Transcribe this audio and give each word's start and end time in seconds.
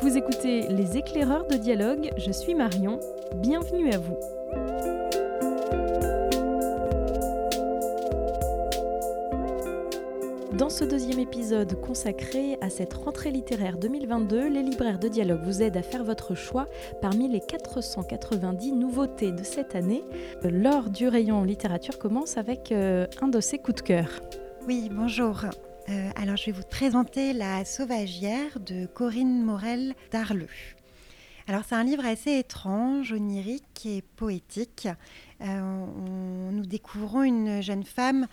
Vous 0.00 0.16
écoutez 0.16 0.66
Les 0.68 0.96
éclaireurs 0.96 1.46
de 1.46 1.56
dialogue, 1.56 2.10
je 2.16 2.32
suis 2.32 2.54
Marion, 2.54 2.98
bienvenue 3.36 3.92
à 3.92 3.98
vous. 3.98 4.16
Dans 10.56 10.68
ce 10.68 10.84
deuxième 10.84 11.18
épisode 11.18 11.80
consacré 11.80 12.58
à 12.60 12.70
cette 12.70 12.94
rentrée 12.94 13.30
littéraire 13.30 13.78
2022, 13.78 14.48
les 14.48 14.62
libraires 14.62 14.98
de 14.98 15.08
dialogue 15.08 15.42
vous 15.42 15.62
aident 15.62 15.76
à 15.76 15.82
faire 15.82 16.04
votre 16.04 16.34
choix 16.34 16.66
parmi 17.00 17.28
les 17.28 17.40
490 17.40 18.72
nouveautés 18.72 19.32
de 19.32 19.42
cette 19.42 19.74
année. 19.74 20.04
L'heure 20.44 20.90
du 20.90 21.08
rayon 21.08 21.42
littérature 21.44 21.98
commence 21.98 22.36
avec 22.36 22.70
euh, 22.70 23.06
un 23.20 23.28
de 23.28 23.40
ses 23.40 23.58
coups 23.58 23.82
de 23.82 23.86
cœur. 23.86 24.08
Oui, 24.66 24.88
bonjour. 24.92 25.46
Euh, 25.88 26.10
alors 26.14 26.36
je 26.36 26.46
vais 26.46 26.52
vous 26.52 26.62
présenter 26.62 27.32
La 27.32 27.64
Sauvagière 27.64 28.60
de 28.60 28.86
Corinne 28.86 29.42
Morel 29.42 29.94
d'Arleux. 30.12 30.48
Alors 31.48 31.62
c'est 31.68 31.74
un 31.74 31.82
livre 31.82 32.06
assez 32.06 32.38
étrange, 32.38 33.12
onirique 33.12 33.84
et 33.84 34.02
poétique. 34.16 34.88
Euh, 35.40 35.86
nous 36.52 36.66
découvrons 36.66 37.24
une 37.24 37.62
jeune 37.62 37.82
femme 37.82 38.28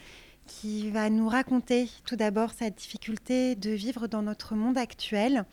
qui 0.45 0.91
va 0.91 1.09
nous 1.09 1.27
raconter 1.27 1.89
tout 2.05 2.15
d'abord 2.15 2.51
sa 2.51 2.69
difficulté 2.69 3.55
de 3.55 3.71
vivre 3.71 4.07
dans 4.07 4.21
notre 4.21 4.53
monde 4.53 4.77
actuel, 4.77 5.45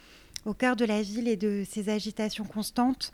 au 0.45 0.53
cœur 0.53 0.77
de 0.77 0.85
la 0.85 1.01
ville 1.01 1.29
et 1.29 1.37
de 1.37 1.65
ses 1.69 1.89
agitations 1.89 2.45
constantes, 2.45 3.11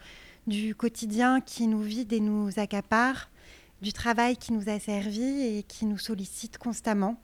du 0.49 0.75
quotidien 0.75 1.41
qui 1.41 1.69
nous 1.69 1.83
vide 1.83 2.13
et 2.13 2.21
nous 2.21 2.51
accapare, 2.59 3.31
du 3.81 3.93
travail 3.93 4.37
qui 4.37 4.53
nous 4.53 4.69
a 4.69 4.79
servi 4.81 5.23
et 5.23 5.63
qui 5.63 5.87
nous 5.87 5.99
sollicite 5.99 6.59
constamment. 6.59 7.21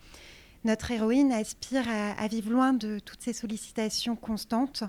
Notre 0.64 0.90
héroïne 0.90 1.32
aspire 1.32 1.86
à, 1.88 2.26
vivre 2.26 2.50
loin 2.50 2.72
de 2.72 2.98
toutes 2.98 3.22
ces 3.22 3.32
sollicitations 3.32 4.16
constantes, 4.16 4.82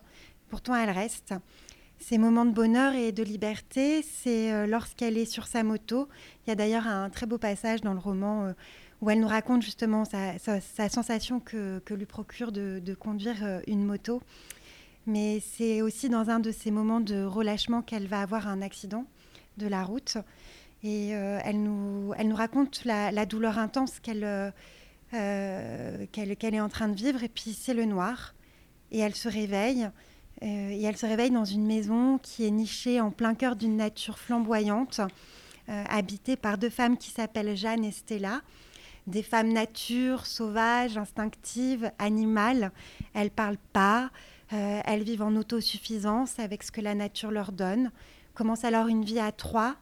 pourtant 0.50 0.76
elle 0.76 0.90
reste. 0.90 1.34
Ces 2.00 2.18
moments 2.18 2.46
de 2.46 2.52
bonheur 2.52 2.96
et 2.96 3.12
de 3.12 3.24
liberté, 3.24 4.02
c'est 4.02 4.54
euh, 4.54 4.66
lorsqu'elle 4.66 5.18
est 5.18 5.26
sur 5.26 5.48
sa 5.48 5.64
moto. 5.64 6.08
Il 6.46 6.50
y 6.50 6.54
a 6.54 6.56
d'ailleurs 6.56 6.88
un 6.88 7.10
très 7.10 7.26
beau 7.26 7.38
passage 7.38 7.82
dans 7.82 7.94
le 7.94 8.00
roman 8.00 8.46
euh, 8.46 8.54
où 9.02 9.10
elle 9.10 9.20
nous 9.20 9.28
raconte 9.28 9.62
justement 9.62 10.06
sa, 10.06 10.40
sensation 10.90 11.42
que, 11.42 11.82
lui 11.90 12.06
procure 12.06 12.52
de, 12.54 12.94
conduire 12.98 13.44
euh, 13.44 13.60
une 13.68 13.86
moto. 13.86 14.22
Mais 15.08 15.42
c'est 15.42 15.82
aussi 15.82 16.08
dans 16.10 16.30
un 16.30 16.40
de 16.40 16.52
ces 16.52 16.72
moments 16.72 17.02
de 17.02 17.24
relâchement 17.24 17.82
qu'elle 17.82 18.08
va 18.08 18.22
avoir 18.22 18.48
un 18.48 18.62
accident 18.62 19.06
de 19.58 19.68
la 19.68 19.84
route. 19.84 20.18
Et 20.84 21.10
elle, 21.10 21.62
nous, 21.62 22.14
raconte 22.34 22.86
la, 22.86 23.26
douleur 23.26 23.58
intense 23.58 24.00
qu'elle 24.00 24.54
qu'elle 25.12 26.32
est 26.56 26.60
en 26.60 26.70
train 26.70 26.88
de 26.88 26.96
vivre. 26.96 27.24
Et 27.24 27.30
puis 27.30 27.54
c'est 27.54 27.74
le 27.74 27.86
noir. 27.86 28.34
Et 28.92 29.00
elle 29.00 29.16
se 29.16 29.30
réveille. 29.30 29.90
et 30.42 30.84
elle 30.84 30.98
se 30.98 31.06
réveille 31.06 31.32
dans 31.32 31.46
une 31.46 31.66
maison 31.66 32.18
qui 32.18 32.46
est 32.46 32.52
nichée 32.52 33.02
en 33.02 33.12
plein 33.12 33.36
cœur 33.36 33.56
d'une 33.56 33.78
nature 33.78 34.18
flamboyante, 34.18 35.02
habitée 35.68 36.36
par 36.36 36.58
deux 36.58 36.70
femmes 36.70 36.98
qui 36.98 37.12
s'appellent 37.12 37.56
Jeanne 37.56 37.84
et 37.84 37.92
Stella 37.92 38.42
des 39.10 39.24
femmes 39.24 39.52
nature, 39.52 40.26
sauvages, 40.26 40.98
instinctives, 40.98 41.92
animales. 42.00 42.72
Elles 43.14 43.32
parlent 43.32 43.58
pas, 43.74 44.12
euh, 44.54 44.82
elles 44.86 45.04
vivent 45.04 45.24
en 45.24 45.36
autosuffisance 45.36 46.40
avec 46.40 46.64
ce 46.64 46.72
que 46.72 46.82
la 46.82 46.96
nature 46.96 47.32
leur 47.32 47.52
donne. 47.52 47.92
Commence 48.36 48.64
alors 48.64 48.88
une 48.88 49.04
vie 49.04 49.20
à 49.20 49.32
trois, 49.32 49.76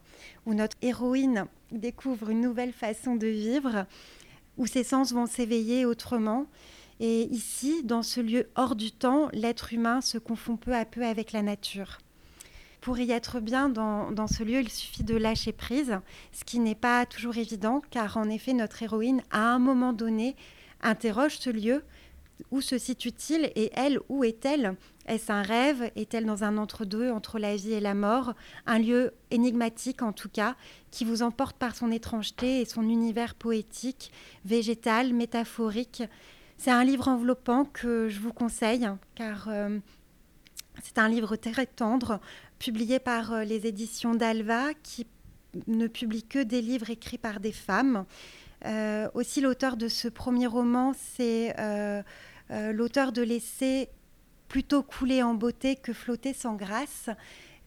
où 0.46 0.54
notre 0.54 0.76
héroïne 0.82 1.46
découvre 1.70 2.30
une 2.30 2.40
nouvelle 2.40 2.72
façon 2.72 3.14
de 3.14 3.26
vivre, 3.26 3.86
où 4.58 4.66
ses 4.66 4.84
sens 4.84 5.12
vont 5.12 5.26
s'éveiller 5.26 5.86
autrement. 5.86 6.46
Et 7.00 7.22
ici, 7.24 7.82
dans 7.84 8.02
ce 8.02 8.20
lieu 8.20 8.48
hors 8.56 8.74
du 8.74 8.90
temps, 8.90 9.28
l'être 9.32 9.72
humain 9.72 10.00
se 10.00 10.18
confond 10.18 10.56
peu 10.56 10.74
à 10.74 10.84
peu 10.84 11.04
avec 11.04 11.32
la 11.32 11.42
nature. 11.42 11.98
Pour 12.80 12.98
y 12.98 13.10
être 13.10 13.40
bien 13.40 13.68
dans, 13.68 14.26
ce 14.26 14.42
lieu, 14.44 14.60
il 14.60 14.70
suffit 14.70 15.02
de 15.02 15.16
lâcher 15.16 15.52
prise, 15.52 15.98
ce 16.32 16.44
qui 16.44 16.58
n'est 16.58 16.74
pas 16.74 17.06
toujours 17.06 17.36
évident, 17.36 17.82
car 17.90 18.16
en 18.16 18.28
effet, 18.28 18.52
notre 18.52 18.82
héroïne, 18.82 19.22
à 19.30 19.52
un 19.52 19.58
moment 19.58 19.92
donné, 19.92 20.36
interroge 20.82 21.38
ce 21.38 21.50
lieu. 21.50 21.82
Où 22.50 22.60
se 22.60 22.78
situe-t-il 22.78 23.52
et 23.56 23.70
elle, 23.74 23.98
où 24.08 24.24
est-elle? 24.24 24.76
Est-ce 25.06 25.32
un 25.32 25.42
rêve? 25.42 25.90
Est-elle 25.96 26.26
dans 26.26 26.44
un 26.44 26.56
entre-deux 26.56 27.10
entre 27.10 27.38
la 27.38 27.56
vie 27.56 27.72
et 27.72 27.80
la 27.80 27.94
mort? 27.94 28.34
Un 28.66 28.78
lieu 28.78 29.12
énigmatique 29.30 30.02
en 30.02 30.12
tout 30.12 30.28
cas, 30.28 30.54
qui 30.90 31.04
vous 31.04 31.22
emporte 31.22 31.56
par 31.56 31.74
son 31.74 31.90
étrangeté 31.90 32.60
et 32.60 32.64
son 32.64 32.82
univers 32.82 33.34
poétique, 33.34 34.12
végétal, 34.44 35.12
métaphorique? 35.12 36.02
C'est 36.58 36.70
un 36.70 36.84
livre 36.84 37.08
enveloppant 37.08 37.64
que 37.64 38.08
je 38.08 38.18
vous 38.20 38.32
conseille, 38.32 38.88
car 39.14 39.48
euh, 39.48 39.78
c'est 40.82 40.98
un 40.98 41.08
livre 41.08 41.36
très 41.36 41.66
tendre, 41.66 42.20
publié 42.58 42.98
par 42.98 43.32
euh, 43.32 43.44
les 43.44 43.66
éditions 43.66 44.14
d'Alva, 44.14 44.74
qui 44.82 45.06
ne 45.66 45.86
publie 45.86 46.24
que 46.24 46.42
des 46.42 46.60
livres 46.60 46.90
écrits 46.90 47.18
par 47.18 47.40
des 47.40 47.52
femmes. 47.52 48.04
Euh, 48.66 49.08
aussi, 49.14 49.40
l'auteur 49.40 49.76
de 49.76 49.88
ce 49.88 50.08
premier 50.08 50.46
roman, 50.46 50.92
c'est 50.94 51.54
euh, 51.58 52.02
l'auteur 52.72 53.12
de 53.12 53.22
l'essai 53.22 53.90
Plutôt 54.48 54.82
couler 54.82 55.22
en 55.22 55.34
beauté 55.34 55.76
que 55.76 55.92
flotter 55.92 56.32
sans 56.32 56.54
grâce. 56.54 57.10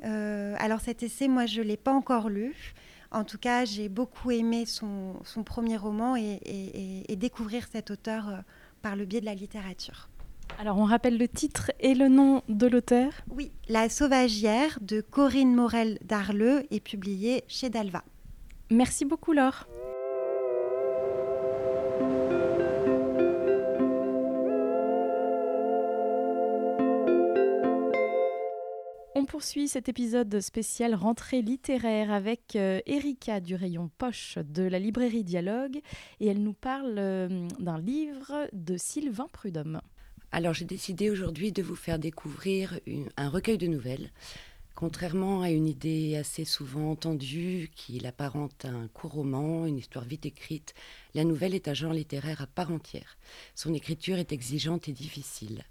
alors 0.02 0.81
cet 0.81 1.03
essai, 1.03 1.28
moi, 1.28 1.46
je 1.46 1.62
ne 1.62 1.68
l'ai 1.68 1.78
pas 1.78 1.94
encore 1.94 2.28
lu. 2.28 2.74
En 3.12 3.24
tout 3.24 3.38
cas, 3.38 3.66
j'ai 3.66 3.88
beaucoup 3.88 4.31
aimé 4.31 4.66
son, 4.66 5.22
premier 5.46 5.78
roman 5.78 6.16
et 6.16 7.16
découvrir 7.19 7.68
cet 7.72 7.91
auteur 7.91 8.41
par 8.81 8.96
le 8.96 9.06
biais 9.06 9.22
de 9.22 9.28
la 9.28 9.35
littérature. 9.35 10.09
Alors 10.59 10.78
on 10.78 10.85
rappelle 10.85 11.18
le 11.18 11.28
titre 11.28 11.72
et 11.79 11.96
le 11.96 12.08
nom 12.08 12.44
de 12.50 12.68
l'auteur? 12.68 13.12
Oui, 13.29 13.52
La 13.68 13.90
Sauvagière 13.90 14.78
de 14.81 15.02
Corinne 15.02 15.56
Morel 15.56 15.97
d'Arleux 16.03 16.66
est 16.72 16.79
publiée 16.79 17.44
chez 17.47 17.69
Dalva. 17.69 18.03
Merci 18.69 19.06
beaucoup 19.06 19.34
Laure. 19.34 19.68
Poursuit 29.31 29.69
cet 29.69 29.88
épisode 29.88 30.42
spécial 30.42 30.94
rentrée 30.94 31.42
littéraire 31.42 32.12
avec 32.12 32.58
euh, 32.58 32.81
Erika 32.86 33.40
du 33.40 33.56
rayon 33.56 33.90
poche 33.97 34.38
de 34.44 34.64
la 34.64 34.78
librairie 34.78 35.24
Dialogue 35.24 35.80
et 36.19 36.28
elle 36.28 36.44
nous 36.44 36.52
parle 36.52 36.96
euh, 36.97 37.47
d'un 37.58 37.80
livre 37.80 38.50
de 38.52 38.75
Sylvain 38.75 39.30
Prudhomme. 39.31 39.80
Alors 40.34 40.53
j'ai 40.53 40.66
décidé 40.66 41.09
aujourd'hui 41.09 41.53
de 41.53 41.64
vous 41.64 41.78
faire 41.78 41.97
découvrir 41.97 42.78
un 43.16 43.30
recueil 43.30 43.58
de 43.58 43.68
nouvelles. 43.68 44.12
Contrairement 44.75 45.44
à 45.44 45.50
une 45.50 45.68
idée 45.68 46.18
assez 46.18 46.44
souvent 46.44 46.91
entendue 46.91 47.72
qui 47.74 48.00
l'apparente 48.00 48.66
à 48.66 48.70
un 48.70 48.90
court 48.90 49.14
roman, 49.14 49.66
une 49.66 49.78
histoire 49.78 50.03
vite 50.03 50.25
écrite, 50.25 50.74
la 51.14 51.24
nouvelle 51.24 51.56
est 51.56 51.70
un 51.70 51.74
genre 51.74 51.94
littéraire 51.94 52.41
à 52.41 52.47
part 52.47 52.72
entière. 52.72 53.18
Son 53.56 53.74
écriture 53.74 54.18
est 54.18 54.34
exigeante 54.34 54.90
et 54.90 54.94
difficile. 54.94 55.64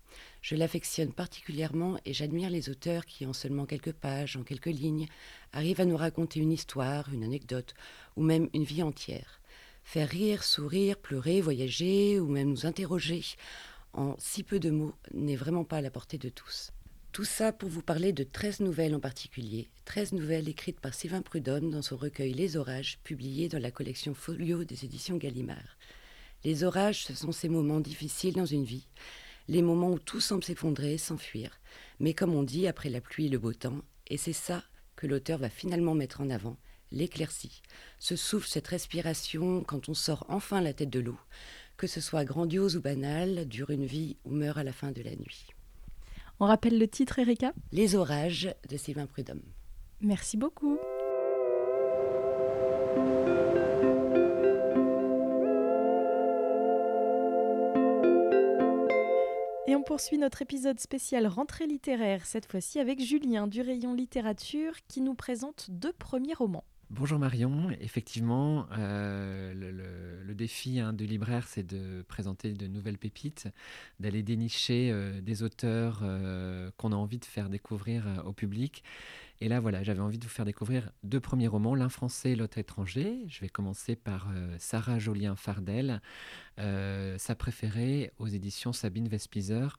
Je 0.42 0.56
l'affectionne 0.56 1.12
particulièrement 1.12 1.98
et 2.04 2.14
j'admire 2.14 2.50
les 2.50 2.70
auteurs 2.70 3.04
qui, 3.04 3.26
en 3.26 3.32
seulement 3.32 3.66
quelques 3.66 3.92
pages, 3.92 4.36
en 4.36 4.42
quelques 4.42 4.66
lignes, 4.66 5.06
arrivent 5.52 5.80
à 5.80 5.84
nous 5.84 5.96
raconter 5.96 6.40
une 6.40 6.52
histoire, 6.52 7.12
une 7.12 7.24
anecdote 7.24 7.74
ou 8.16 8.22
même 8.22 8.48
une 8.54 8.64
vie 8.64 8.82
entière. 8.82 9.40
Faire 9.84 10.08
rire, 10.08 10.44
sourire, 10.44 10.96
pleurer, 10.98 11.40
voyager 11.40 12.18
ou 12.20 12.28
même 12.28 12.50
nous 12.50 12.66
interroger 12.66 13.22
en 13.92 14.14
si 14.18 14.42
peu 14.42 14.58
de 14.58 14.70
mots 14.70 14.94
n'est 15.12 15.36
vraiment 15.36 15.64
pas 15.64 15.78
à 15.78 15.82
la 15.82 15.90
portée 15.90 16.18
de 16.18 16.28
tous. 16.28 16.72
Tout 17.12 17.24
ça 17.24 17.52
pour 17.52 17.68
vous 17.68 17.82
parler 17.82 18.12
de 18.12 18.22
13 18.22 18.60
nouvelles 18.60 18.94
en 18.94 19.00
particulier, 19.00 19.68
13 19.84 20.12
nouvelles 20.12 20.48
écrites 20.48 20.78
par 20.78 20.94
Sylvain 20.94 21.22
Prudhomme 21.22 21.70
dans 21.70 21.82
son 21.82 21.96
recueil 21.96 22.32
Les 22.32 22.56
Orages, 22.56 23.00
publié 23.02 23.48
dans 23.48 23.58
la 23.58 23.72
collection 23.72 24.14
Folio 24.14 24.62
des 24.62 24.84
éditions 24.84 25.16
Gallimard. 25.16 25.76
Les 26.44 26.62
orages, 26.62 27.04
ce 27.04 27.14
sont 27.14 27.32
ces 27.32 27.48
moments 27.48 27.80
difficiles 27.80 28.34
dans 28.34 28.46
une 28.46 28.64
vie, 28.64 28.86
les 29.50 29.62
moments 29.62 29.90
où 29.90 29.98
tout 29.98 30.20
semble 30.20 30.44
s'effondrer, 30.44 30.96
s'enfuir. 30.96 31.60
Mais 31.98 32.14
comme 32.14 32.34
on 32.34 32.44
dit, 32.44 32.68
après 32.68 32.88
la 32.88 33.00
pluie, 33.00 33.28
le 33.28 33.38
beau 33.38 33.52
temps, 33.52 33.82
et 34.06 34.16
c'est 34.16 34.32
ça 34.32 34.62
que 34.94 35.08
l'auteur 35.08 35.38
va 35.38 35.50
finalement 35.50 35.94
mettre 35.94 36.20
en 36.20 36.30
avant, 36.30 36.56
l'éclaircie. 36.92 37.60
Ce 37.98 38.14
souffle, 38.14 38.48
cette 38.48 38.68
respiration 38.68 39.64
quand 39.64 39.88
on 39.88 39.94
sort 39.94 40.24
enfin 40.28 40.60
la 40.60 40.72
tête 40.72 40.90
de 40.90 41.00
l'eau, 41.00 41.18
que 41.76 41.88
ce 41.88 42.00
soit 42.00 42.24
grandiose 42.24 42.76
ou 42.76 42.80
banal, 42.80 43.48
dure 43.48 43.70
une 43.70 43.86
vie 43.86 44.16
ou 44.24 44.30
meurt 44.30 44.56
à 44.56 44.62
la 44.62 44.72
fin 44.72 44.92
de 44.92 45.02
la 45.02 45.16
nuit. 45.16 45.48
On 46.38 46.46
rappelle 46.46 46.78
le 46.78 46.86
titre, 46.86 47.18
Erika? 47.18 47.52
Les 47.72 47.96
orages 47.96 48.54
de 48.68 48.76
Sylvain 48.76 49.06
Prudhomme. 49.06 49.42
Merci 50.00 50.36
beaucoup. 50.36 50.78
On 59.80 59.82
poursuit 59.82 60.18
notre 60.18 60.42
épisode 60.42 60.78
spécial 60.78 61.26
rentrée 61.26 61.66
littéraire, 61.66 62.26
cette 62.26 62.44
fois-ci 62.44 62.80
avec 62.80 63.00
Julien 63.00 63.46
du 63.46 63.62
rayon 63.62 63.94
littérature 63.94 64.74
qui 64.88 65.00
nous 65.00 65.14
présente 65.14 65.68
deux 65.70 65.94
premiers 65.94 66.34
romans. 66.34 66.64
Bonjour 66.90 67.18
Marion, 67.18 67.70
effectivement, 67.80 68.66
euh, 68.76 69.54
le, 69.54 70.34
défi 70.34 70.80
hein, 70.80 70.92
de 70.92 71.06
libraire, 71.06 71.46
c'est 71.48 71.62
de 71.62 72.02
présenter 72.08 72.52
de 72.52 72.66
nouvelles 72.66 72.98
pépites, 72.98 73.48
d'aller 74.00 74.22
dénicher 74.22 74.90
euh, 74.92 75.22
des 75.22 75.42
auteurs 75.42 76.00
euh, 76.02 76.70
qu'on 76.76 76.92
a 76.92 76.96
envie 76.96 77.18
de 77.18 77.24
faire 77.24 77.48
découvrir 77.48 78.04
au 78.26 78.32
public. 78.32 78.84
Et 79.42 79.48
là, 79.48 79.58
voilà, 79.58 79.82
j'avais 79.82 80.00
envie 80.00 80.18
de 80.18 80.24
vous 80.24 80.30
faire 80.30 80.44
découvrir 80.44 80.90
deux 81.02 81.20
premiers 81.20 81.48
romans, 81.48 81.74
l'un 81.74 81.88
français, 81.88 82.36
l'autre 82.36 82.58
étranger. 82.58 83.24
Je 83.28 83.40
vais 83.40 83.48
commencer 83.48 83.96
par 83.96 84.28
Sarah 84.58 84.98
Jolien 84.98 85.34
Fardel, 85.34 86.02
sa 86.58 87.34
préférée 87.38 88.12
aux 88.18 88.26
éditions 88.26 88.74
Sabine 88.74 89.08
Vespizer, 89.08 89.78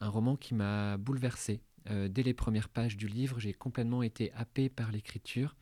un 0.00 0.08
roman 0.08 0.36
qui 0.36 0.54
m'a 0.54 0.96
bouleversé. 0.96 1.60
dès 1.90 2.22
les 2.22 2.32
premières 2.32 2.70
pages 2.70 2.96
du 2.96 3.06
livre, 3.06 3.38
j'ai 3.38 3.52
complètement 3.52 4.02
été 4.02 4.32
happé 4.32 4.70
par 4.70 4.90
l'écriture. 4.90 5.54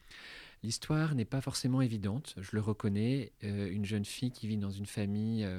L'histoire 0.63 1.17
n'est 1.17 1.25
pas 1.25 1.41
forcément 1.41 1.83
évidente, 1.83 2.35
je 2.39 2.51
le 2.53 2.61
reconnais. 2.61 3.33
Euh, 3.43 3.69
une 3.71 3.85
jeune 3.85 4.05
fille 4.05 4.31
qui 4.31 4.47
vit 4.47 4.57
dans 4.57 4.71
une 4.71 4.87
famille 4.87 5.45
euh, 5.45 5.59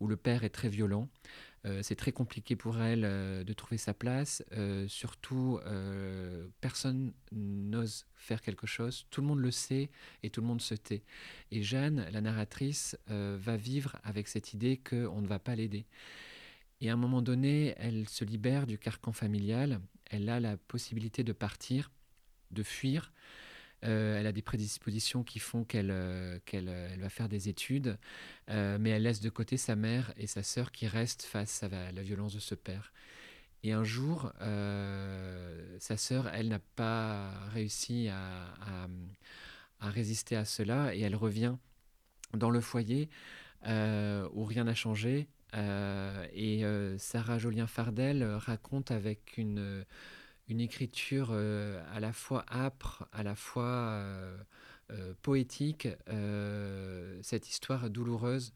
où 0.00 0.06
le 0.06 0.16
père 0.16 0.44
est 0.44 0.50
très 0.50 0.68
violent. 0.68 1.08
Euh, 1.64 1.80
c'est 1.82 1.96
très 1.96 2.12
compliqué 2.12 2.54
pour 2.54 2.78
elle 2.78 3.02
de 3.44 3.52
trouver 3.54 3.78
sa 3.78 3.94
place. 3.94 4.44
surtout, 4.86 5.60
personne 6.60 7.14
n'ose 7.32 8.04
faire 8.16 8.42
quelque 8.42 8.66
chose. 8.66 9.06
Tout 9.10 9.22
le 9.22 9.28
monde 9.28 9.40
le 9.40 9.50
sait 9.50 9.90
et 10.22 10.28
tout 10.28 10.42
le 10.42 10.46
monde 10.46 10.60
se 10.60 10.74
tait. 10.74 11.02
Et 11.50 11.62
Jeanne, 11.62 12.06
la 12.12 12.20
narratrice, 12.20 12.98
va 13.06 13.56
vivre 13.56 13.96
avec 14.04 14.28
cette 14.28 14.52
idée 14.52 14.76
qu'on 14.76 15.22
ne 15.22 15.26
va 15.26 15.38
pas 15.38 15.54
l'aider. 15.54 15.86
Et 16.82 16.90
à 16.90 16.92
un 16.92 16.96
moment 16.96 17.22
donné, 17.22 17.74
elle 17.78 18.06
se 18.10 18.26
libère 18.26 18.66
du 18.66 18.76
carcan 18.76 19.12
familial. 19.12 19.80
Elle 20.10 20.28
a 20.28 20.40
la 20.40 20.58
possibilité 20.58 21.24
de 21.24 21.32
partir, 21.32 21.90
de 22.50 22.62
fuir. 22.62 23.10
Euh, 23.84 24.18
elle 24.18 24.26
a 24.26 24.32
des 24.32 24.42
prédispositions 24.42 25.22
qui 25.22 25.38
font 25.38 25.64
qu'elle 25.64 25.90
euh, 25.90 26.38
euh, 26.54 26.96
va 26.98 27.08
faire 27.08 27.28
des 27.28 27.48
études, 27.48 27.98
mais 28.48 28.90
elle 28.90 29.02
laisse 29.02 29.20
de 29.20 29.30
côté 29.30 29.56
sa 29.56 29.76
mère 29.76 30.12
et 30.16 30.26
sa 30.26 30.42
sœur 30.42 30.72
qui 30.72 30.86
restent 30.86 31.22
face 31.22 31.62
à 31.62 31.68
la, 31.68 32.02
violence 32.02 32.34
de 32.34 32.40
ce 32.40 32.54
père. 32.54 32.92
Et 33.62 33.72
un 33.72 33.84
jour, 33.84 34.32
sa 35.78 35.96
sœur, 35.96 36.28
elle 36.28 36.48
n'a 36.48 36.58
pas 36.76 37.30
réussi 37.52 38.08
à, 38.08 38.54
à, 39.80 39.90
résister 39.90 40.36
à 40.36 40.44
cela 40.44 40.94
et 40.94 41.00
elle 41.00 41.16
revient 41.16 41.56
dans 42.34 42.50
le 42.50 42.60
foyer 42.60 43.08
où 43.66 44.44
rien 44.44 44.64
n'a 44.64 44.74
changé. 44.74 45.28
et 45.54 46.62
Sarah 46.98 47.38
Jolien 47.38 47.66
Fardel 47.66 48.22
raconte 48.24 48.90
avec 48.90 49.38
une 49.38 49.84
une 50.48 50.60
écriture 50.60 51.28
euh, 51.30 51.82
à 51.92 52.00
la 52.00 52.12
fois 52.12 52.44
âpre, 52.50 53.08
à 53.12 53.22
la 53.22 53.34
fois 53.34 53.64
euh, 53.64 54.36
euh, 54.90 55.14
poétique, 55.22 55.88
cette 57.22 57.48
histoire 57.48 57.90
douloureuse, 57.90 58.52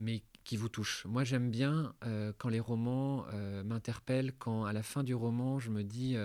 mais 0.00 0.22
qui 0.44 0.56
vous 0.56 0.68
touche. 0.68 1.04
Moi, 1.06 1.24
j'aime 1.24 1.50
bien 1.50 1.94
quand 2.38 2.48
les 2.48 2.60
romans 2.60 3.26
m'interpellent, 3.64 4.32
quand 4.38 4.64
à 4.64 4.72
la 4.72 4.82
fin 4.82 5.04
du 5.04 5.14
roman, 5.14 5.60
je 5.60 5.70
me 5.70 5.84
dis, 5.84 6.16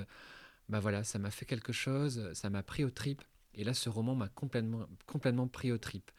bah 0.69 0.79
voilà, 0.79 1.03
ça 1.03 1.19
m'a 1.19 1.29
fait 1.29 1.45
quelque 1.45 1.71
chose, 1.71 2.31
ça 2.33 2.49
m'a 2.49 2.63
pris 2.63 2.83
au 2.83 2.89
trip. 2.89 3.23
Et 3.53 3.63
là, 3.63 3.75
ce 3.75 3.89
roman 3.89 4.15
m'a 4.15 4.29
complètement, 4.29 4.87
complètement 5.05 5.47
pris 5.47 5.71
au 5.71 5.77
trip. 5.77 6.11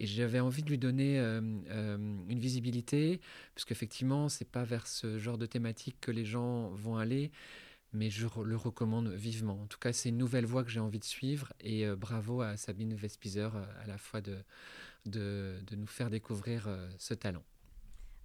Et 0.00 0.06
j'avais 0.06 0.40
envie 0.40 0.62
de 0.62 0.70
lui 0.70 0.78
donner 0.78 1.18
une 1.18 2.38
visibilité, 2.38 3.20
puisque 3.54 3.72
effectivement, 3.72 4.30
c'est 4.30 4.50
pas 4.50 4.64
vers 4.64 4.86
ce 4.86 5.18
genre 5.18 5.36
de 5.36 5.46
thématique 5.46 5.96
que 6.00 6.10
les 6.10 6.24
gens 6.24 6.70
vont 6.70 6.96
aller 6.96 7.32
mais 7.96 8.10
je 8.10 8.26
le 8.44 8.56
recommande 8.56 9.08
vivement. 9.08 9.60
En 9.62 9.66
tout 9.66 9.78
cas, 9.78 9.92
c'est 9.92 10.10
une 10.10 10.18
nouvelle 10.18 10.44
voie 10.44 10.62
que 10.62 10.70
j'ai 10.70 10.80
envie 10.80 10.98
de 10.98 11.04
suivre 11.04 11.52
et 11.60 11.86
euh, 11.86 11.96
bravo 11.96 12.42
à 12.42 12.56
Sabine 12.56 12.94
Vespizer 12.94 13.56
euh, 13.56 13.64
à 13.82 13.86
la 13.86 13.98
fois 13.98 14.20
de, 14.20 14.38
de, 15.06 15.56
nous 15.76 15.86
faire 15.86 16.10
découvrir 16.10 16.68
euh, 16.68 16.88
ce 16.98 17.14
talent. 17.14 17.42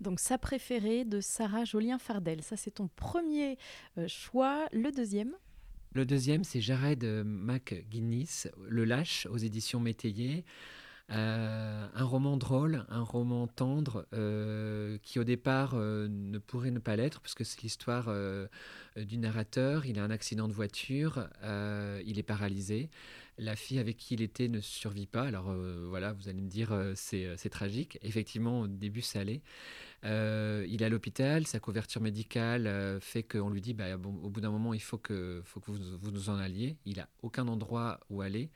Donc 0.01 0.19
sa 0.19 0.38
préférée 0.38 1.06
de 1.06 1.21
Sarah 1.21 1.63
Jolien 1.63 2.00
Fardel, 2.00 2.41
ça 2.41 2.57
c'est 2.57 2.71
ton 2.71 2.88
premier 2.88 3.57
choix. 4.07 4.68
Le 4.71 4.91
deuxième? 4.91 5.35
Le 5.94 6.06
deuxième 6.06 6.44
c'est 6.44 6.59
Jared 6.59 7.03
McGuinness, 7.03 8.50
Le 8.67 8.83
Lâche 8.83 9.27
aux 9.27 9.38
éditions 9.38 9.79
Métayer. 9.79 10.44
Euh, 11.12 11.88
un 11.94 12.06
roman 12.06 12.38
drôle, 12.38 12.86
un 12.88 13.04
roman 13.04 13.48
tendre, 13.48 14.08
euh, 14.13 14.98
qui 15.04 15.19
au 15.19 15.25
départ 15.25 15.74
euh, 15.74 16.08
ne 16.10 16.38
pourrait 16.38 16.72
ne 16.72 16.80
pas 16.80 16.96
l'être, 16.96 17.19
puisque 17.19 17.46
c'est 17.46 17.62
l'histoire 17.62 18.13
du 18.96 19.18
narrateur. 19.18 19.86
Il 19.86 20.00
a 20.00 20.04
un 20.04 20.12
accident 20.12 20.48
de 20.48 20.54
voiture, 20.54 21.28
il 21.44 22.18
est 22.18 22.24
paralysé. 22.24 22.90
La 23.38 23.56
fille 23.56 23.80
avec 23.80 23.98
qui 23.98 24.13
il 24.13 24.22
était 24.22 24.48
ne 24.48 24.62
survit 24.62 25.08
pas. 25.08 25.24
Alors 25.24 25.54
voilà, 25.90 26.13
vous 26.13 26.30
allez 26.30 26.42
me 26.42 26.50
dire, 26.50 26.74
c'est 26.96 27.50
tragique. 27.50 27.98
Effectivement, 28.02 28.62
au 28.62 28.68
début, 28.68 29.02
ça 29.02 29.19
allait. 29.19 29.42
il 30.04 30.81
est 30.81 30.86
à 30.86 30.90
l'hôpital, 30.90 31.48
sa 31.48 31.60
couverture 31.60 32.02
médicale 32.02 33.00
fait 33.02 33.24
qu'on 33.24 33.50
lui 33.50 33.62
dit, 33.62 33.74
bah, 33.74 33.96
au 33.96 34.30
bout 34.30 34.42
d'un 34.42 34.52
moment, 34.52 34.74
il 34.74 34.81
faut 34.81 34.98
que, 34.98 35.42
faut 35.46 35.60
que 35.60 35.72
vous, 35.72 35.98
vous 36.00 36.12
nous 36.12 36.30
en 36.30 36.38
alliez. 36.38 36.78
Il 36.86 36.98
n'a 36.98 37.10
aucun 37.22 37.48
endroit 37.48 38.00
où 38.10 38.22
aller. 38.22 38.50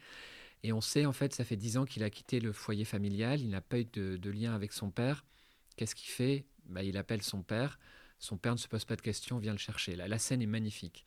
Et 0.66 0.74
on 0.74 0.82
sait, 0.82 1.06
en 1.06 1.14
fait, 1.14 1.32
ça 1.32 1.46
fait 1.46 1.58
dix 1.58 1.78
ans 1.78 1.86
qu'il 1.86 2.04
a 2.04 2.10
quitté 2.10 2.40
le 2.40 2.52
foyer 2.52 2.86
familial, 2.86 3.40
il 3.40 3.52
n'a 3.52 3.62
pas 3.62 3.78
eu 3.78 3.86
de, 3.86 4.30
lien 4.32 4.56
avec 4.56 4.74
son 4.74 4.90
père. 4.90 5.24
Qu'est-ce 5.78 5.94
qu'il 5.94 6.10
fait? 6.10 6.48
Bah, 6.66 6.82
Il 6.82 6.98
appelle 6.98 7.22
son 7.22 7.44
père. 7.44 7.78
Son 8.18 8.38
père 8.38 8.54
ne 8.54 8.58
se 8.58 8.68
pose 8.68 8.84
pas 8.84 8.96
de 8.96 9.02
questions, 9.02 9.38
vient 9.38 9.52
le 9.52 9.60
chercher. 9.60 9.96
La, 9.96 10.18
scène 10.18 10.42
est 10.42 10.48
magnifique. 10.48 11.06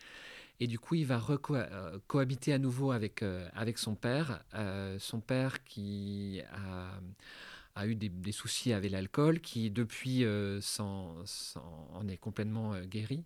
Et 0.61 0.69
du 0.69 0.79
coup, 0.79 0.95
il 0.95 1.07
va 1.07 1.21
euh, 1.51 1.99
cohabiter 2.07 2.53
à 2.53 2.61
nouveau 2.61 2.93
avec, 2.93 3.25
euh, 3.25 3.49
avec 3.53 3.79
son 3.79 3.97
père. 3.97 4.45
Euh, 4.55 4.97
son 5.01 5.19
père 5.21 5.65
qui 5.65 6.41
a, 7.75 7.85
eu 7.85 7.97
des, 7.97 8.31
soucis 8.31 8.73
avec 8.73 8.93
l'alcool, 8.93 9.41
qui 9.41 9.73
depuis 9.73 10.25
en 10.25 12.09
est 12.09 12.17
complètement 12.17 12.79
guéri. 12.83 13.25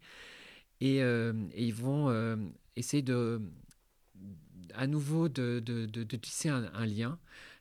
Et, 0.81 1.01
ils 1.01 1.75
vont 1.75 2.11
essayer 2.75 3.03
de, 3.03 3.43
à 4.75 4.87
nouveau 4.87 5.29
de, 5.29 5.61
tisser 6.17 6.49
un, 6.49 6.87
lien 6.87 7.19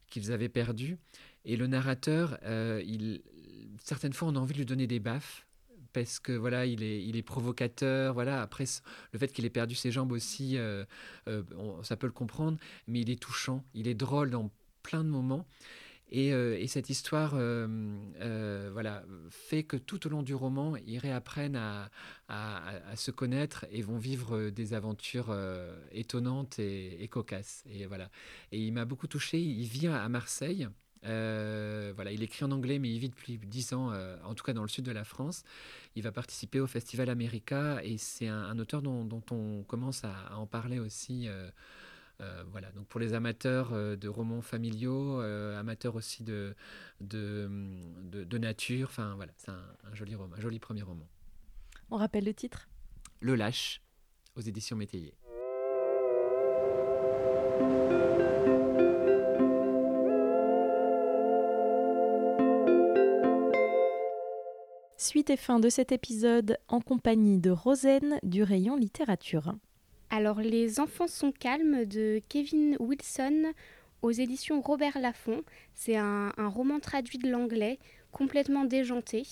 qu'ils 0.07 0.31
avaient 0.31 0.49
perdu. 0.49 0.97
Et 1.45 1.57
le 1.57 1.67
narrateur, 1.67 2.37
euh, 2.43 2.81
il, 2.85 3.21
certaines 3.83 4.13
fois, 4.13 4.27
on 4.27 4.35
a 4.35 4.39
envie 4.39 4.53
de 4.53 4.59
lui 4.59 4.65
donner 4.65 4.87
des 4.87 4.99
baffes 4.99 5.45
parce 5.93 6.19
que 6.19 6.31
voilà, 6.31 6.65
il 6.65 6.83
est, 6.83 7.03
il 7.03 7.15
est 7.15 7.23
provocateur. 7.23 8.13
Voilà, 8.13 8.41
après 8.41 8.65
le 9.11 9.19
fait 9.19 9.27
qu'il 9.27 9.45
ait 9.45 9.49
perdu 9.49 9.75
ses 9.75 9.91
jambes 9.91 10.11
aussi, 10.11 10.57
euh, 10.57 10.85
euh, 11.27 11.43
ça 11.83 11.97
peut 11.97 12.07
le 12.07 12.13
comprendre, 12.13 12.57
mais 12.87 13.01
il 13.01 13.09
est 13.09 13.21
touchant, 13.21 13.63
il 13.73 13.87
est 13.87 13.95
drôle 13.95 14.29
dans 14.29 14.51
plein 14.83 15.03
de 15.03 15.09
moments. 15.09 15.45
Euh, 16.13 16.57
et, 16.59 16.67
cette 16.67 16.89
histoire 16.89 17.33
euh, 17.35 17.67
euh, 18.21 18.69
voilà, 18.73 19.03
fait 19.29 19.63
que 19.63 19.77
tout 19.77 20.05
au 20.07 20.09
long 20.09 20.23
du 20.23 20.35
roman, 20.35 20.75
ils 20.85 20.97
réapprennent 20.97 21.55
à, 21.55 21.89
se 22.95 23.11
connaître 23.11 23.65
et 23.71 23.81
vont 23.81 23.97
vivre 23.97 24.49
des 24.49 24.73
aventures 24.73 25.35
étonnantes 25.91 26.59
et, 26.59 27.07
cocasses. 27.09 27.63
Et, 27.69 27.85
voilà. 27.85 28.09
et 28.51 28.59
il 28.59 28.71
m'a 28.71 28.85
beaucoup 28.85 29.07
touché. 29.07 29.39
Il 29.39 29.65
vit 29.65 29.87
à 29.87 30.07
Marseille. 30.07 30.67
voilà, 31.03 32.11
il 32.11 32.23
écrit 32.23 32.45
en 32.45 32.51
anglais, 32.51 32.79
mais 32.79 32.89
il 32.89 32.99
vit 32.99 33.09
depuis 33.09 33.37
dix 33.37 33.73
ans, 33.73 33.91
en 34.23 34.33
tout 34.33 34.43
cas 34.43 34.53
dans 34.53 34.61
le 34.61 34.69
sud 34.69 34.85
de 34.85 34.91
la 34.91 35.03
France. 35.03 35.43
Il 35.95 36.03
va 36.03 36.13
participer 36.13 36.61
au 36.61 36.67
Festival 36.67 37.09
America 37.09 37.81
et 37.83 37.97
c'est 37.97 38.27
un, 38.27 38.57
auteur 38.59 38.81
dont, 38.81 39.23
on 39.31 39.63
commence 39.63 40.05
à, 40.05 40.37
en 40.37 40.47
parler 40.47 40.79
aussi 40.79 41.27
voilà, 42.51 42.71
donc 42.71 42.87
pour 42.87 42.99
les 42.99 43.13
amateurs 43.13 43.73
euh, 43.73 43.95
de 43.95 44.07
romans 44.07 44.41
familiaux, 44.41 45.21
euh, 45.21 45.59
amateurs 45.59 45.95
aussi 45.95 46.23
de, 46.23 46.55
de, 46.99 47.49
de, 48.03 48.37
nature, 48.37 48.87
enfin 48.89 49.15
voilà, 49.15 49.31
c'est 49.37 49.49
un, 49.49 49.93
joli 49.93 50.15
roman, 50.15 50.35
un 50.35 50.41
joli 50.41 50.59
premier 50.59 50.83
roman. 50.83 51.07
On 51.89 51.97
rappelle 51.97 52.25
le 52.25 52.33
titre? 52.33 52.69
Le 53.21 53.35
Lâche, 53.35 53.81
aux 54.35 54.41
éditions 54.41 54.77
Métayer. 54.77 55.13
Suite 64.97 65.31
et 65.31 65.37
fin 65.37 65.59
de 65.59 65.69
cet 65.69 65.91
épisode 65.91 66.57
en 66.67 66.79
compagnie 66.79 67.39
de 67.39 67.49
Rosen 67.49 68.19
du 68.23 68.43
rayon 68.43 68.77
littérature. 68.77 69.55
Alors, 70.13 70.41
Les 70.41 70.81
enfants 70.81 71.07
sont 71.07 71.31
calmes 71.31 71.85
de 71.85 72.21
Kevin 72.27 72.75
Wilson 72.81 73.53
aux 74.01 74.11
éditions 74.11 74.59
Robert 74.59 74.99
Laffont. 74.99 75.41
C'est 75.73 75.95
un, 75.95 76.33
roman 76.37 76.81
traduit 76.81 77.17
de 77.17 77.29
l'anglais, 77.29 77.79
complètement 78.11 78.65
déjanté. 78.65 79.23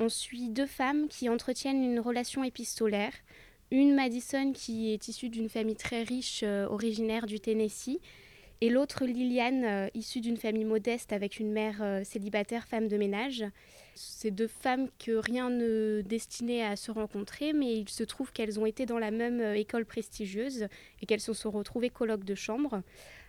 On 0.00 0.08
suit 0.08 0.48
deux 0.48 0.66
femmes 0.66 1.06
qui 1.06 1.28
entretiennent 1.28 1.84
une 1.84 2.00
relation 2.00 2.42
épistolaire. 2.42 3.12
Une 3.70 3.94
Madison 3.94 4.52
qui 4.52 4.92
est 4.92 5.06
issue 5.06 5.28
d'une 5.28 5.48
famille 5.48 5.76
très 5.76 6.02
riche 6.02 6.40
euh, 6.42 6.66
originaire 6.66 7.26
du 7.26 7.38
Tennessee 7.38 8.00
et 8.60 8.70
l'autre 8.70 9.04
Liliane, 9.04 9.64
euh, 9.64 9.88
issue 9.94 10.20
d'une 10.20 10.36
famille 10.36 10.64
modeste 10.64 11.12
avec 11.12 11.38
une 11.40 11.52
mère 11.52 11.82
euh, 11.82 12.04
célibataire, 12.04 12.66
femme 12.66 12.88
de 12.88 12.96
ménage. 12.96 13.44
Ces 13.94 14.30
deux 14.30 14.46
femmes 14.46 14.88
que 15.04 15.12
rien 15.12 15.50
ne 15.50 16.02
destinait 16.02 16.62
à 16.62 16.76
se 16.76 16.90
rencontrer, 16.90 17.52
mais 17.52 17.76
il 17.76 17.88
se 17.88 18.04
trouve 18.04 18.32
qu'elles 18.32 18.58
ont 18.60 18.66
été 18.66 18.86
dans 18.86 18.98
la 18.98 19.10
même 19.10 19.40
euh, 19.40 19.54
école 19.54 19.84
prestigieuse 19.84 20.68
et 21.02 21.06
qu'elles 21.06 21.20
se 21.20 21.32
sont 21.32 21.50
retrouvées 21.50 21.90
colloques 21.90 22.24
de 22.24 22.34
chambre. 22.34 22.82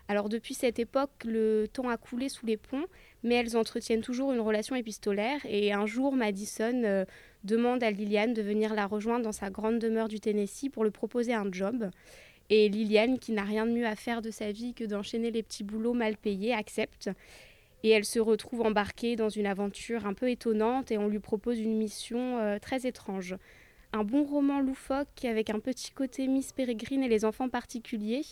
Alors 0.07 0.29
depuis 0.29 0.53
cette 0.53 0.77
époque, 0.77 1.23
le 1.25 1.65
temps 1.73 1.89
a 1.89 1.97
coulé 1.97 2.29
sous 2.29 2.45
les 2.45 2.57
ponts, 2.57 2.85
mais 3.23 3.35
elles 3.35 3.57
entretiennent 3.57 4.01
toujours 4.01 4.31
une 4.31 4.39
relation 4.39 4.75
épistolaire. 4.75 5.39
Et 5.49 5.73
un 5.73 5.87
jour, 5.87 6.15
Madison 6.15 7.05
demande 7.43 7.81
à 7.81 7.89
Liliane 7.89 8.35
de 8.35 8.43
venir 8.43 8.75
la 8.75 8.85
rejoindre 8.85 9.23
dans 9.23 9.31
sa 9.31 9.49
grande 9.49 9.79
demeure 9.79 10.07
du 10.07 10.19
Tennessee 10.19 10.69
pour 10.69 10.83
lui 10.83 10.91
proposer 10.91 11.33
un 11.33 11.51
job. 11.51 11.89
Et 12.49 12.69
Liliane, 12.69 13.17
qui 13.17 13.31
n'a 13.31 13.43
rien 13.43 13.65
de 13.65 13.71
mieux 13.71 13.87
à 13.87 13.95
faire 13.95 14.21
de 14.21 14.29
sa 14.29 14.51
vie 14.51 14.73
que 14.73 14.83
d'enchaîner 14.83 15.31
les 15.31 15.43
petits 15.43 15.63
boulots 15.63 15.93
mal 15.93 16.15
payés, 16.15 16.53
accepte. 16.53 17.09
Et 17.83 17.89
elle 17.89 18.05
se 18.05 18.19
retrouve 18.19 18.61
embarquée 18.61 19.15
dans 19.15 19.29
une 19.29 19.45
aventure 19.45 20.05
un 20.05 20.13
peu 20.13 20.29
étonnante 20.29 20.91
et 20.91 20.97
on 20.97 21.07
lui 21.07 21.19
propose 21.19 21.59
une 21.59 21.77
mission 21.77 22.39
euh, 22.39 22.57
très 22.59 22.87
étrange. 22.87 23.35
Un 23.93 24.03
bon 24.03 24.23
roman 24.23 24.59
loufoque 24.59 25.23
avec 25.25 25.49
un 25.49 25.59
petit 25.59 25.91
côté 25.91 26.27
Miss 26.27 26.51
Peregrine 26.51 27.03
et 27.03 27.07
les 27.07 27.25
enfants 27.25 27.49
particuliers, 27.49 28.23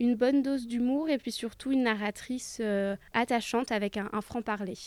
une 0.00 0.14
bonne 0.14 0.42
dose 0.42 0.66
d'humour 0.66 1.08
et 1.08 1.18
puis 1.18 1.32
surtout 1.32 1.72
une 1.72 1.82
narratrice 1.82 2.58
euh, 2.60 2.96
attachante 3.12 3.72
avec 3.72 3.96
un, 3.96 4.08
un 4.12 4.20
franc-parler. 4.20 4.78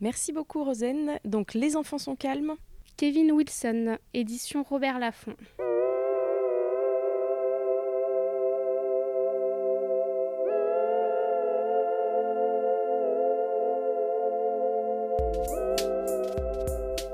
Merci 0.00 0.32
beaucoup 0.32 0.64
Rosen. 0.64 1.18
Donc 1.24 1.54
les 1.54 1.76
enfants 1.76 1.98
sont 1.98 2.16
calmes 2.16 2.54
Kevin 2.96 3.30
Wilson, 3.30 3.96
édition 4.12 4.64
Robert 4.64 4.98
Laffont. 4.98 5.36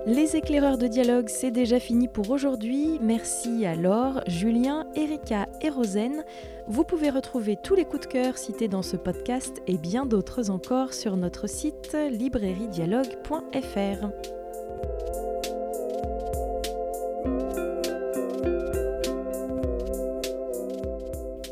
Les 0.06 0.36
éclaireurs 0.36 0.76
de 0.76 0.86
dialogue, 0.86 1.30
c'est 1.30 1.50
déjà 1.50 1.80
fini 1.80 2.08
pour 2.08 2.28
aujourd'hui. 2.28 2.98
Merci 3.00 3.64
à 3.64 3.74
Laure, 3.74 4.20
Julien, 4.26 4.86
Erika 4.94 5.48
et 5.62 5.70
Rosen. 5.70 6.26
Vous 6.66 6.84
pouvez 6.84 7.08
retrouver 7.08 7.56
tous 7.56 7.74
les 7.74 7.86
coups 7.86 8.02
de 8.06 8.12
cœur 8.12 8.36
cités 8.36 8.68
dans 8.68 8.82
ce 8.82 8.98
podcast 8.98 9.62
et 9.66 9.78
bien 9.78 10.04
d'autres 10.04 10.50
encore 10.50 10.92
sur 10.92 11.16
notre 11.16 11.46
site 11.46 11.96
librairiedialogue.fr. 12.10 14.08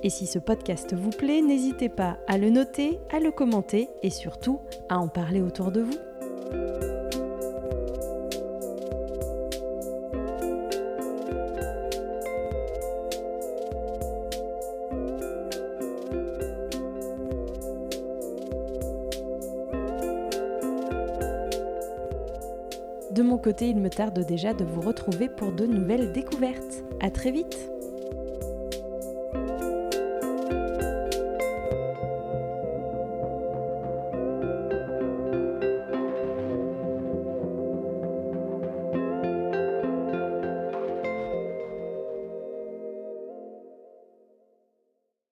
Et 0.02 0.11
si 0.11 0.26
ce 0.26 0.38
podcast 0.38 0.94
vous 0.94 1.09
plaît, 1.09 1.40
n'hésitez 1.40 1.88
pas 1.88 2.18
à 2.26 2.37
le 2.37 2.50
noter, 2.50 3.00
à 3.11 3.18
le 3.18 3.30
commenter 3.30 3.88
et 4.02 4.11
surtout 4.11 4.61
à 4.90 4.99
en 4.99 5.09
parler 5.09 5.40
autour 5.40 5.73
de 5.73 5.80
vous. 5.80 6.91
De 23.12 23.23
mon 23.23 23.37
côté, 23.37 23.69
il 23.69 23.76
me 23.76 23.90
tarde 23.90 24.19
déjà 24.21 24.54
de 24.54 24.64
vous 24.64 24.81
retrouver 24.81 25.28
pour 25.28 25.52
de 25.52 25.66
nouvelles 25.66 26.12
découvertes. 26.12 26.83
À 27.00 27.11
très 27.11 27.31
vite 27.31 27.72